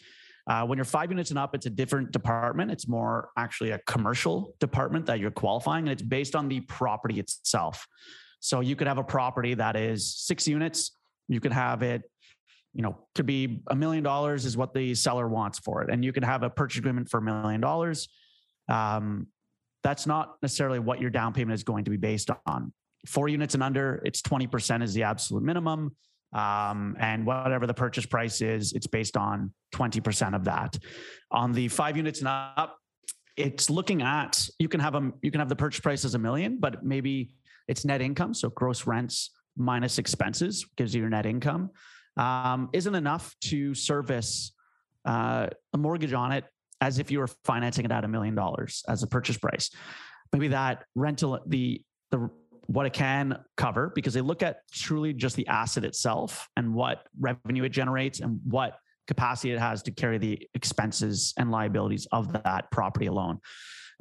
[0.48, 2.72] Uh, when you're five units and up, it's a different department.
[2.72, 7.20] It's more actually a commercial department that you're qualifying, and it's based on the property
[7.20, 7.88] itself.
[8.40, 10.92] So you could have a property that is six units.
[11.28, 12.04] You could have it,
[12.74, 16.06] you know, could be a million dollars is what the seller wants for it, and
[16.06, 18.08] you could have a purchase agreement for a million dollars.
[18.70, 19.28] Um,
[19.86, 22.74] that's not necessarily what your down payment is going to be based on.
[23.06, 25.96] Four units and under, it's 20% is the absolute minimum.
[26.34, 30.76] Um, and whatever the purchase price is, it's based on 20% of that.
[31.30, 32.80] On the five units and up,
[33.38, 36.20] it's looking at you can have them you can have the purchase price as a
[36.20, 37.36] million, but maybe
[37.68, 41.70] it's net income, so gross rents minus expenses gives you your net income.
[42.18, 44.54] Um, isn't enough to service
[45.06, 46.46] uh, a mortgage on it
[46.86, 49.72] as if you were financing it at a million dollars as a purchase price.
[50.32, 52.30] Maybe that rental, the the
[52.68, 57.08] what it can cover because they look at truly just the asset itself and what
[57.20, 62.34] revenue it generates and what capacity it has to carry the expenses and liabilities of
[62.34, 63.40] that property alone.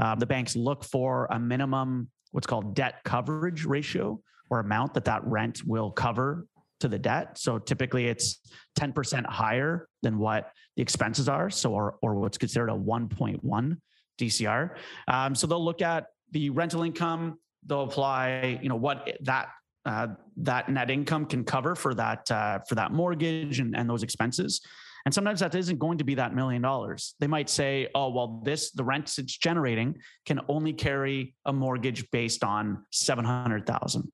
[0.03, 4.21] Um, the banks look for a minimum, what's called debt coverage ratio
[4.51, 6.47] or amount that that rent will cover
[6.85, 7.39] to the debt.
[7.39, 8.41] So typically it's
[8.79, 11.49] 10% higher than what the expenses are.
[11.49, 13.77] So, or, or what's considered a 1.1
[14.21, 14.77] DCR.
[15.09, 17.39] Um, so they'll look at the rental income.
[17.65, 19.49] They'll apply, you know, what that
[19.87, 24.03] uh, that net income can cover for that uh, for that mortgage and, and those
[24.03, 24.61] expenses.
[25.05, 27.15] And sometimes that isn't going to be that million dollars.
[27.21, 32.11] They might say, oh, well, this, the rents it's generating can only carry a mortgage
[32.11, 34.11] based on 700,000.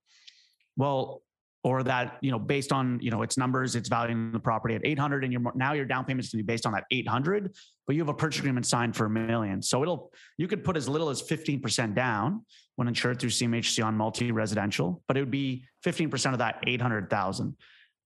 [0.76, 1.22] Well,
[1.62, 4.80] or that you know based on you know its numbers it's valuing the property at
[4.84, 7.54] 800 and you're now your down payment is going to be based on that 800
[7.86, 9.60] but you have a purchase agreement signed for a million.
[9.60, 12.44] So it'll you could put as little as 15% down
[12.76, 17.56] when insured through CMHC on multi-residential but it would be 15% of that 800,000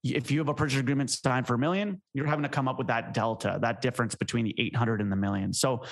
[0.03, 2.77] if you have a purchase agreement signed for a million you're having to come up
[2.77, 5.53] with that delta that difference between the 800 and the million.
[5.53, 5.83] So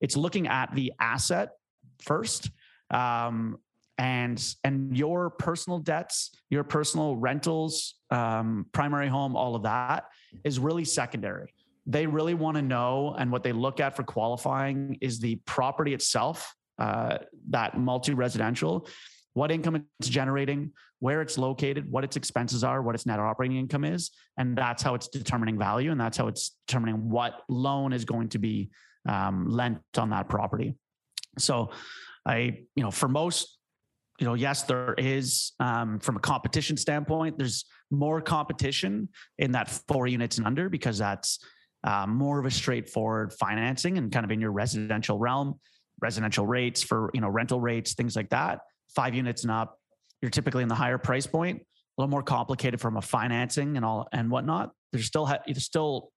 [0.00, 1.50] it's looking at the asset
[2.00, 2.50] first
[2.90, 3.58] um,
[3.98, 10.04] and and your personal debts your personal rentals um, primary home all of that
[10.44, 11.52] is really secondary.
[11.86, 15.94] They really want to know and what they look at for qualifying is the property
[15.94, 17.18] itself uh,
[17.50, 18.86] that multi-residential
[19.34, 23.56] what income it's generating where it's located what its expenses are what its net operating
[23.56, 27.92] income is and that's how it's determining value and that's how it's determining what loan
[27.92, 28.70] is going to be
[29.08, 30.76] um, lent on that property.
[31.38, 31.70] So
[32.26, 33.57] i you know for most
[34.18, 39.70] you know, yes, there is um, from a competition standpoint, there's more competition in that
[39.70, 41.38] four units and under because that's
[41.84, 45.60] um, more of a straightforward financing and kind of in your residential realm,
[46.00, 48.60] residential rates for you know rental rates, things like that.
[48.94, 49.78] Five units and up,
[50.20, 51.60] you're typically in the higher price point.
[51.60, 54.72] A little more complicated from a financing and all and whatnot.
[54.92, 56.10] There's still ha- there's still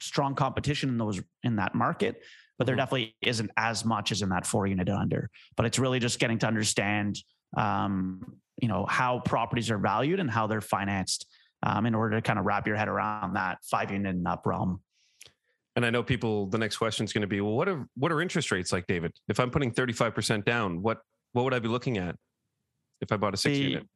[0.00, 2.22] strong competition in those in that market,
[2.58, 2.80] but there mm-hmm.
[2.80, 5.30] definitely isn't as much as in that four unit under.
[5.56, 7.18] But it's really just getting to understand
[7.56, 11.26] um, you know how properties are valued and how they're financed
[11.62, 14.46] um, in order to kind of wrap your head around that five unit and up
[14.46, 14.80] realm.
[15.74, 16.46] And I know people.
[16.46, 18.86] The next question is going to be, well, what are what are interest rates like,
[18.86, 19.12] David?
[19.28, 20.98] If I'm putting 35 percent down, what
[21.32, 22.16] what would I be looking at
[23.00, 23.86] if I bought a six the, unit?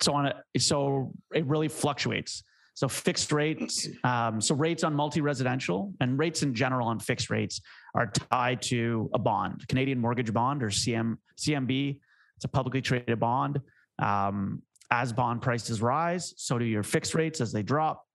[0.00, 2.42] so on it, so it really fluctuates.
[2.74, 7.60] So fixed rates, um, so rates on multi-residential and rates in general on fixed rates
[7.94, 11.98] are tied to a bond, Canadian mortgage bond or CM CMB.
[12.40, 13.60] It's a publicly traded bond.
[13.98, 17.42] Um, as bond prices rise, so do your fixed rates.
[17.42, 18.06] As they drop,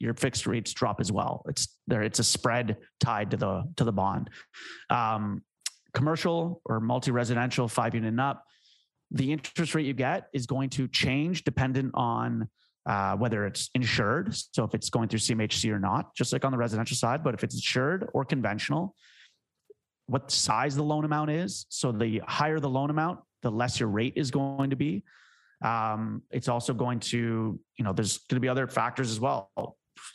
[0.00, 1.44] your fixed rates drop as well.
[1.48, 2.02] It's there.
[2.02, 4.30] It's a spread tied to the to the bond.
[4.90, 5.44] Um,
[5.94, 8.44] commercial or multi-residential, five unit and up,
[9.12, 12.48] the interest rate you get is going to change dependent on
[12.84, 14.34] uh, whether it's insured.
[14.34, 17.32] So if it's going through CMHC or not, just like on the residential side, but
[17.32, 18.96] if it's insured or conventional,
[20.12, 21.64] what size the loan amount is.
[21.70, 25.04] So the higher the loan amount, the less your rate is going to be.
[25.64, 29.50] Um, it's also going to, you know, there's going to be other factors as well.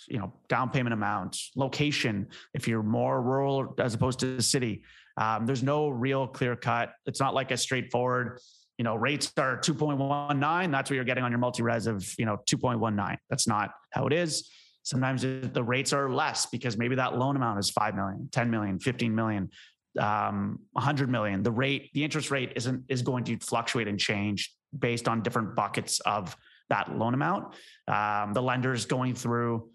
[0.07, 2.27] You know, down payment amount, location.
[2.53, 4.83] If you're more rural as opposed to the city,
[5.17, 6.93] um, there's no real clear cut.
[7.07, 8.39] It's not like a straightforward
[8.77, 10.71] you know, rates are 2.19.
[10.71, 13.17] That's what you're getting on your multi-res of, you know, 2.19.
[13.27, 14.51] That's not how it is.
[14.87, 18.79] Sometimes the rates are less because maybe that loan amount is 5 million, 10 million,
[18.79, 19.49] 15 million,
[19.97, 21.43] um, 100 million.
[21.43, 25.55] The rate, the interest rate isn't, is going to fluctuate and change based on different
[25.55, 26.35] buckets of
[26.69, 27.55] that loan amount.
[27.87, 29.69] Um, the lender is going through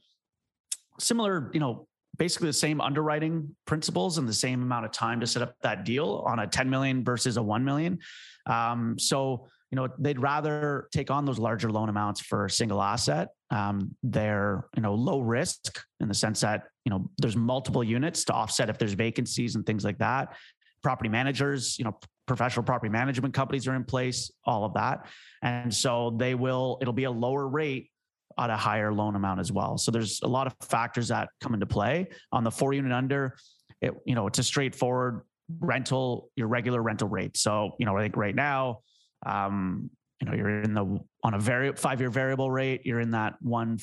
[0.98, 5.26] similar, you know, basically the same underwriting principles and the same amount of time to
[5.26, 7.98] set up that deal on a 10 million versus a 1 million.
[8.46, 12.82] Um, so, you know, they'd rather take on those larger loan amounts for a single
[12.82, 13.28] asset.
[13.50, 18.24] Um, they're, you know, low risk in the sense that, you know, there's multiple units
[18.24, 20.36] to offset if there's vacancies and things like that.
[20.82, 25.06] Property managers, you know, professional property management companies are in place, all of that.
[25.42, 27.90] And so they will, it'll be a lower rate
[28.38, 29.76] at a higher loan amount as well.
[29.78, 33.36] So there's a lot of factors that come into play on the four unit under.
[33.80, 35.22] It, you know, it's a straightforward
[35.60, 37.36] rental, your regular rental rate.
[37.36, 38.80] So, you know, I think right now,
[39.26, 39.90] um,
[40.20, 43.34] you know, you're in the on a very five year variable rate, you're in that
[43.40, 43.78] one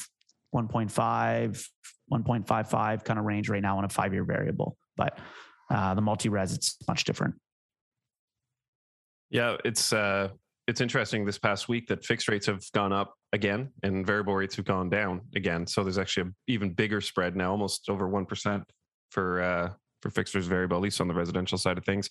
[0.54, 1.68] 1.5,
[2.12, 4.78] 1.55 kind of range right now on a five year variable.
[4.98, 5.20] But
[5.70, 7.36] uh, the multi res, it's much different.
[9.30, 10.30] Yeah, it's uh,
[10.68, 14.56] it's interesting this past week that fixed rates have gone up again and variable rates
[14.56, 15.68] have gone down again.
[15.68, 18.64] So there's actually an even bigger spread now, almost over one percent
[19.12, 19.70] for uh,
[20.02, 22.10] for fixed versus variable, at least on the residential side of things.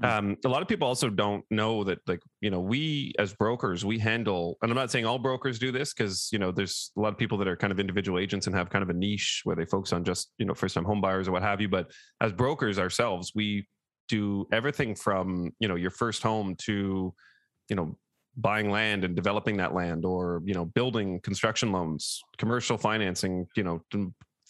[0.00, 0.30] Mm-hmm.
[0.30, 3.84] Um, a lot of people also don't know that, like, you know, we as brokers,
[3.84, 7.00] we handle, and I'm not saying all brokers do this because, you know, there's a
[7.00, 9.40] lot of people that are kind of individual agents and have kind of a niche
[9.44, 11.68] where they focus on just, you know, first time home buyers or what have you.
[11.68, 13.66] But as brokers ourselves, we
[14.08, 17.14] do everything from, you know, your first home to,
[17.68, 17.96] you know,
[18.36, 23.62] buying land and developing that land or you know building construction loans commercial financing you
[23.62, 23.80] know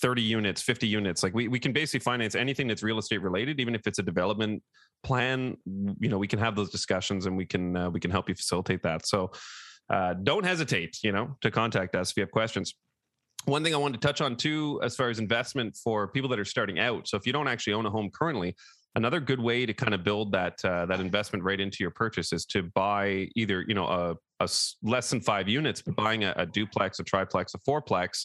[0.02, 3.60] 30 units 50 units like we, we can basically finance anything that's real estate related
[3.60, 4.62] even if it's a development
[5.02, 5.56] plan
[6.00, 8.34] you know we can have those discussions and we can uh, we can help you
[8.34, 9.06] facilitate that.
[9.06, 9.30] So
[9.88, 12.74] uh, don't hesitate you know to contact us if you have questions.
[13.44, 16.38] One thing i wanted to touch on too as far as investment for people that
[16.38, 17.06] are starting out.
[17.06, 18.56] So if you don't actually own a home currently
[18.96, 22.32] another good way to kind of build that uh, that investment right into your purchase
[22.32, 24.48] is to buy either you know a, a
[24.82, 28.24] less than five units but buying a, a duplex a triplex a fourplex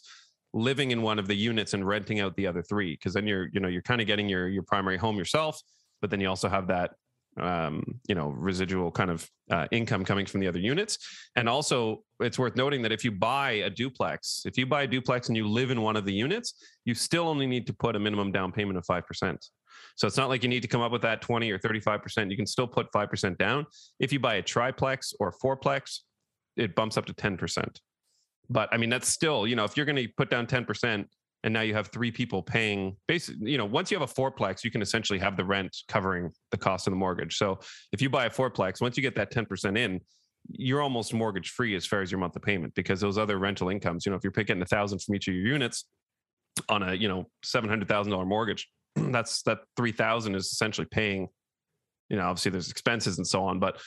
[0.54, 3.48] living in one of the units and renting out the other three because then you're
[3.54, 5.62] you know you're kind of getting your your primary home yourself
[6.02, 6.92] but then you also have that
[7.40, 10.98] um, you know residual kind of uh, income coming from the other units.
[11.36, 14.88] And also it's worth noting that if you buy a duplex if you buy a
[14.88, 16.54] duplex and you live in one of the units
[16.86, 19.38] you still only need to put a minimum down payment of 5%
[19.96, 22.38] so it's not like you need to come up with that 20 or 35% you
[22.38, 23.66] can still put 5% down.
[24.00, 26.00] If you buy a triplex or fourplex
[26.58, 27.80] it bumps up to 10%
[28.52, 31.06] but I mean, that's still, you know, if you're going to put down 10%
[31.44, 34.64] and now you have three people paying basically, you know, once you have a fourplex,
[34.64, 37.38] you can essentially have the rent covering the cost of the mortgage.
[37.38, 37.60] So
[37.94, 40.02] if you buy a fourplex, once you get that 10% in,
[40.50, 44.06] you're almost mortgage free as far as your monthly payment because those other rental incomes,
[44.06, 45.86] you know, if you're picking a thousand from each of your units
[46.68, 51.30] on a, you know, $700,000 mortgage, that's that 3000 is essentially paying,
[52.10, 53.80] you know, obviously there's expenses and so on, but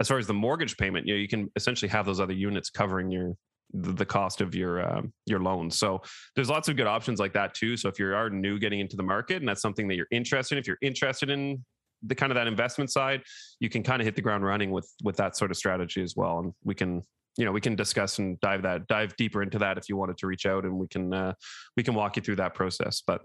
[0.00, 2.70] as far as the mortgage payment, you know, you can essentially have those other units
[2.70, 3.34] covering your
[3.72, 5.78] the, cost of your um, your loans.
[5.78, 6.02] So
[6.34, 7.76] there's lots of good options like that too.
[7.76, 10.56] So if you are new getting into the market and that's something that you're interested
[10.56, 11.64] in, if you're interested in
[12.02, 13.22] the kind of that investment side,
[13.60, 16.14] you can kind of hit the ground running with with that sort of strategy as
[16.16, 16.40] well.
[16.40, 17.02] And we can
[17.38, 20.18] you know we can discuss and dive that dive deeper into that if you wanted
[20.18, 21.32] to reach out and we can uh,
[21.76, 23.02] we can walk you through that process.
[23.06, 23.22] But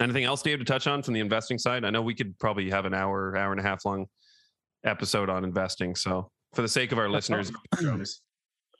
[0.00, 1.84] anything else, Dave, to touch on from the investing side?
[1.84, 4.06] I know we could probably have an hour hour and a half long
[4.84, 5.94] episode on investing.
[5.94, 7.52] So for the sake of our listeners.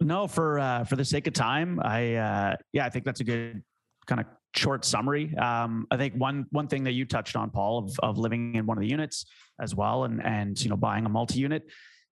[0.01, 3.25] No, for uh, for the sake of time, I uh, yeah, I think that's a
[3.25, 3.63] good
[4.07, 4.27] kind of
[4.57, 5.37] short summary.
[5.37, 8.65] Um, I think one one thing that you touched on, Paul, of, of living in
[8.65, 9.27] one of the units
[9.61, 11.65] as well, and and you know buying a multi unit.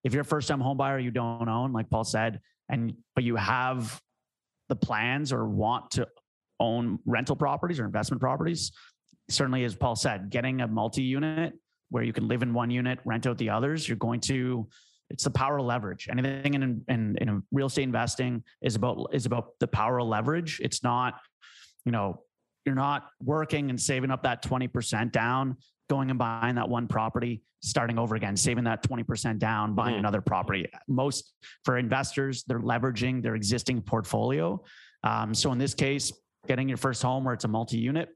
[0.04, 3.24] if you're a first time home buyer, you don't own, like Paul said, and but
[3.24, 4.00] you have
[4.68, 6.06] the plans or want to
[6.60, 8.70] own rental properties or investment properties,
[9.30, 11.54] certainly as Paul said, getting a multi-unit
[11.90, 14.68] where you can live in one unit, rent out the others, you're going to
[15.10, 16.08] it's the power of leverage.
[16.10, 20.60] Anything in, in, in real estate investing is about is about the power of leverage.
[20.62, 21.20] It's not,
[21.84, 22.22] you know,
[22.66, 25.56] you're not working and saving up that 20% down,
[25.88, 30.00] going and buying that one property, starting over again, saving that 20% down, buying mm-hmm.
[30.00, 30.66] another property.
[30.86, 31.32] Most
[31.64, 34.62] for investors, they're leveraging their existing portfolio.
[35.02, 36.12] Um, so in this case,
[36.46, 38.10] getting your first home where it's a multi-unit,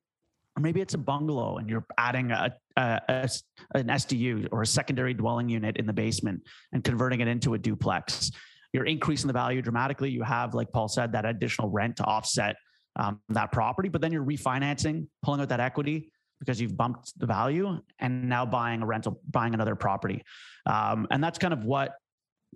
[0.56, 3.28] or maybe it's a bungalow and you're adding a, a, a,
[3.74, 6.42] an SDU or a secondary dwelling unit in the basement
[6.72, 8.30] and converting it into a duplex.
[8.72, 10.10] You're increasing the value dramatically.
[10.10, 12.56] You have, like Paul said, that additional rent to offset
[12.96, 17.26] um, that property, but then you're refinancing, pulling out that equity because you've bumped the
[17.26, 20.22] value and now buying a rental, buying another property.
[20.66, 21.94] Um, and that's kind of what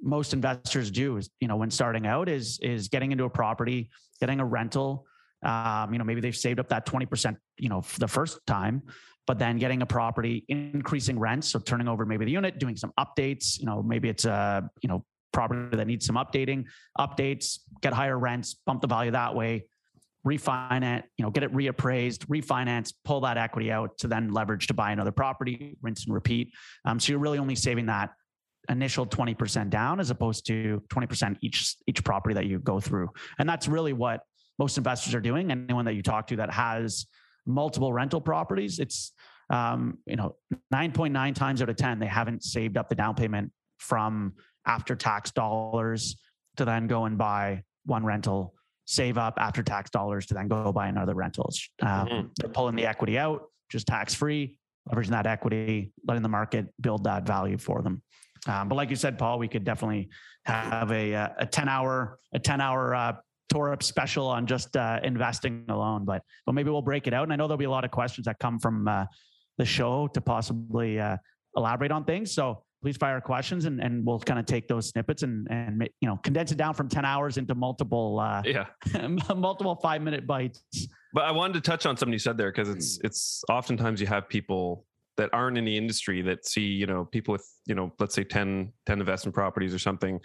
[0.03, 3.89] most investors do is, you know, when starting out is, is getting into a property,
[4.21, 5.07] getting a rental,
[5.45, 8.83] um, you know, maybe they've saved up that 20%, you know, for the first time,
[9.27, 11.49] but then getting a property, increasing rents.
[11.49, 14.89] So turning over maybe the unit, doing some updates, you know, maybe it's a, you
[14.89, 16.65] know, property that needs some updating,
[16.99, 19.67] updates, get higher rents, bump the value that way,
[20.27, 24.75] refinance, you know, get it reappraised, refinance, pull that equity out to then leverage to
[24.75, 26.53] buy another property, rinse and repeat.
[26.85, 28.11] Um, so you're really only saving that
[28.69, 33.11] initial 20% down as opposed to 20% each each property that you go through.
[33.39, 34.23] And that's really what
[34.59, 35.51] most investors are doing.
[35.51, 37.07] Anyone that you talk to that has
[37.47, 39.13] multiple rental properties, it's
[39.51, 40.37] um, you know
[40.73, 44.33] 9.9 times out of 10 they haven't saved up the down payment from
[44.67, 46.17] after tax dollars
[46.57, 48.55] to then go and buy one rental
[48.87, 51.51] save up after tax dollars to then go buy another rental.
[51.83, 52.27] um, mm-hmm.
[52.37, 54.59] they're pulling the equity out just tax free
[54.91, 58.03] leveraging that equity letting the market build that value for them
[58.47, 60.09] um, but like you said paul we could definitely
[60.45, 63.13] have a, uh, a 10 hour a 10 hour uh,
[63.51, 67.25] tore up special on just uh, investing alone, but but maybe we'll break it out.
[67.25, 69.07] And I know there'll be a lot of questions that come from uh,
[69.59, 71.17] the show to possibly uh,
[71.57, 72.33] elaborate on things.
[72.33, 76.09] So please fire questions, and, and we'll kind of take those snippets and and you
[76.09, 78.67] know condense it down from ten hours into multiple uh, yeah
[79.37, 80.63] multiple five minute bites.
[81.13, 84.07] But I wanted to touch on something you said there because it's it's oftentimes you
[84.07, 84.85] have people
[85.17, 88.25] that aren't in the industry that see you know people with you know let's say
[88.25, 90.21] 10 10 investment properties or something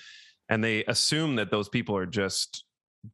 [0.49, 2.65] and they assume that those people are just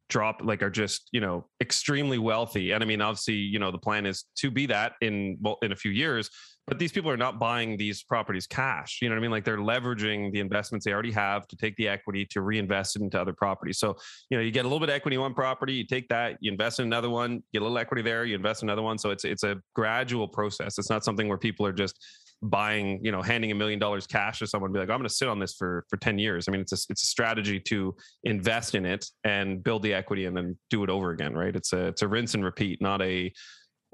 [0.08, 2.72] drop like are just you know extremely wealthy.
[2.72, 5.72] And i mean obviously you know the plan is to be that in well in
[5.72, 6.30] a few years
[6.68, 8.98] but these people are not buying these properties cash.
[9.00, 9.30] You know what i mean?
[9.30, 13.02] Like they're leveraging the investments they already have to take the equity to reinvest it
[13.02, 13.78] into other properties.
[13.78, 13.96] So
[14.28, 16.36] you know you get a little bit of equity in one property you take that
[16.40, 18.98] you invest in another one get a little equity there you invest in another one.
[18.98, 20.78] So it's it's a gradual process.
[20.78, 21.98] It's not something where people are just
[22.42, 25.14] buying, you know, handing a million dollars cash to someone, be like, I'm going to
[25.14, 26.48] sit on this for for 10 years.
[26.48, 30.26] I mean, it's a, it's a strategy to invest in it and build the equity
[30.26, 31.54] and then do it over again, right?
[31.54, 33.32] It's a it's a rinse and repeat, not a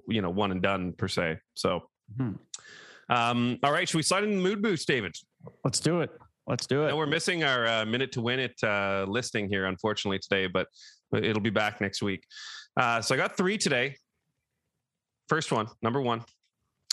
[0.09, 1.38] you know one and done per se.
[1.55, 1.88] So,
[2.18, 2.34] mm-hmm.
[3.14, 5.14] um, all right, should we slide in the mood boost, David?
[5.64, 6.11] Let's do it.
[6.47, 6.95] Let's do it.
[6.95, 10.66] we're missing our uh, minute to win it uh, listing here, unfortunately today, but
[11.16, 12.22] it'll be back next week.
[12.76, 13.97] Uh, so I got three today.
[15.28, 16.22] First one, number one.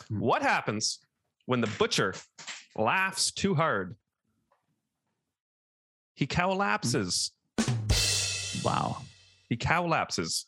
[0.08, 0.20] Hmm.
[0.20, 1.00] What happens
[1.52, 2.14] when the butcher
[2.78, 3.98] laughs too hard.
[6.14, 7.32] He collapses.
[8.64, 9.00] Wow.
[9.50, 10.46] He collapses.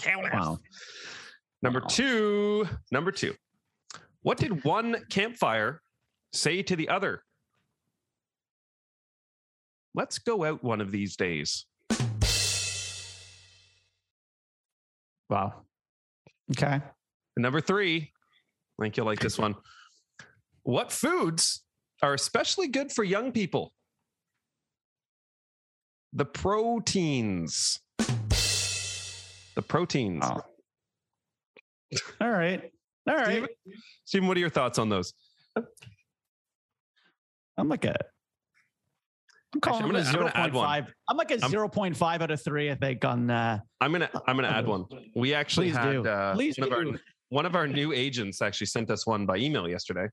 [0.00, 0.34] Collapse.
[0.36, 0.58] Wow.
[1.62, 1.86] Number wow.
[1.88, 2.68] two.
[2.92, 3.34] Number two.
[4.22, 5.82] What did one campfire
[6.32, 7.24] say to the other?
[9.96, 11.66] Let's go out one of these days.
[15.28, 15.54] Wow.
[16.52, 16.74] Okay.
[16.74, 18.12] And number three.
[18.78, 19.56] I think you'll like this one.
[20.68, 21.64] What foods
[22.02, 23.72] are especially good for young people?
[26.12, 27.80] The proteins.
[27.98, 30.26] The proteins.
[30.26, 30.42] Oh.
[32.20, 32.70] All right.
[33.08, 33.24] All right.
[33.24, 33.48] Steven,
[34.04, 35.14] Steven, what are your thoughts on those?
[37.56, 37.96] I'm like a
[39.54, 40.86] I'm calling Actually, I'm gonna, a 0.5.
[41.08, 44.36] I'm like a I'm, 0.5 out of three, I think, on uh I'm gonna I'm
[44.36, 44.84] gonna add one.
[45.16, 46.74] We actually Please had uh, Please one, do.
[46.74, 47.00] Of our,
[47.30, 50.08] one of our new agents actually sent us one by email yesterday.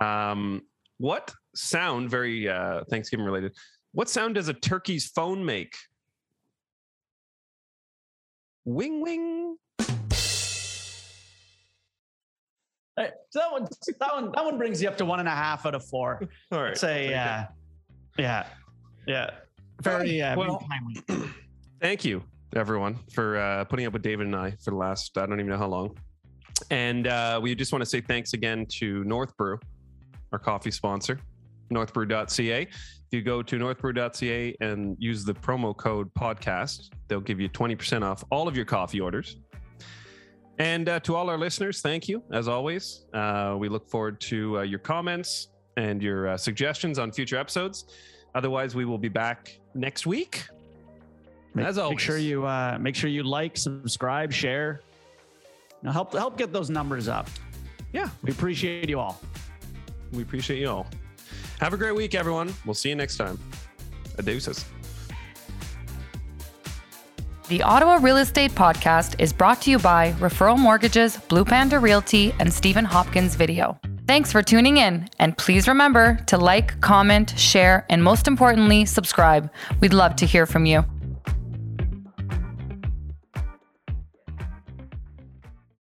[0.00, 0.62] Um,
[0.98, 3.56] what sound, very uh, Thanksgiving related,
[3.92, 5.74] what sound does a turkey's phone make?
[8.64, 9.56] Wing wing.
[12.96, 13.68] Hey, so that one,
[13.98, 16.20] that one, that one brings you up to one and a half out of four.
[16.52, 16.76] All right.
[16.76, 17.44] Say, uh,
[18.18, 18.46] yeah,
[19.06, 19.30] yeah,
[19.80, 20.62] very, uh, well,
[21.80, 22.22] Thank you,
[22.54, 25.48] everyone, for uh, putting up with David and I for the last I don't even
[25.48, 25.96] know how long.
[26.70, 29.58] And uh, we just want to say thanks again to North Brew,
[30.32, 31.18] our coffee sponsor.
[31.72, 32.62] northbrew.ca.
[32.62, 38.02] If you go to northbrew.ca and use the promo code podcast, they'll give you 20%
[38.02, 39.36] off all of your coffee orders.
[40.58, 43.06] And uh, to all our listeners, thank you as always.
[43.14, 47.86] Uh, we look forward to uh, your comments and your uh, suggestions on future episodes.
[48.34, 50.46] Otherwise, we will be back next week.
[51.54, 54.82] Make, As make sure you uh, make sure you like, subscribe, share.
[55.82, 57.28] Now help help get those numbers up.
[57.92, 59.20] Yeah, We appreciate you all.
[60.12, 60.86] we appreciate you all.
[61.60, 62.54] Have a great week, everyone.
[62.64, 63.38] We'll see you next time.
[64.16, 64.64] Adeuces.
[67.48, 72.32] The Ottawa Real Estate Podcast is brought to you by Referral Mortgages, Blue Panda Realty,
[72.38, 73.78] and Stephen Hopkins Video.
[74.06, 79.50] Thanks for tuning in, and please remember to like, comment, share, and most importantly, subscribe.
[79.80, 80.84] We'd love to hear from you.